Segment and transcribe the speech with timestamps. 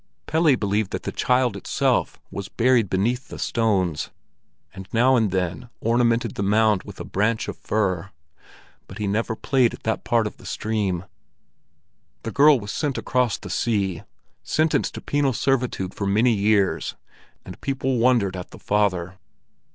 [0.25, 4.09] Pelle believed that the child itself was buried beneath the stones,
[4.73, 8.09] and now and then ornamented the mound with a branch of fir;
[8.87, 11.05] but he never played at that part of the stream.
[12.23, 14.01] The girl was sent across the sea,
[14.41, 16.95] sentenced to penal servitude for many years,
[17.45, 19.19] and people wondered at the father.